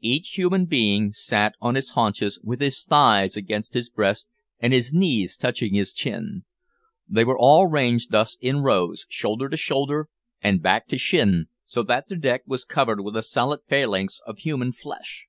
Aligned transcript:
Each 0.00 0.38
human 0.38 0.64
being 0.64 1.12
sat 1.12 1.52
on 1.60 1.74
his 1.74 1.90
haunches 1.90 2.40
with 2.42 2.62
his 2.62 2.82
thighs 2.82 3.36
against 3.36 3.74
his 3.74 3.90
breast, 3.90 4.26
and 4.58 4.72
his 4.72 4.94
knees 4.94 5.36
touching 5.36 5.74
his 5.74 5.92
chin. 5.92 6.46
They 7.06 7.26
were 7.26 7.36
all 7.38 7.66
ranged 7.66 8.10
thus 8.10 8.38
in 8.40 8.62
rows, 8.62 9.04
shoulder 9.10 9.50
to 9.50 9.56
shoulder, 9.58 10.08
and 10.40 10.62
back 10.62 10.88
to 10.88 10.96
shin, 10.96 11.48
so 11.66 11.82
that 11.82 12.08
the 12.08 12.16
deck 12.16 12.40
was 12.46 12.64
covered 12.64 13.02
with 13.02 13.18
a 13.18 13.22
solid 13.22 13.60
phalanx 13.68 14.18
of 14.26 14.38
human 14.38 14.72
flesh. 14.72 15.26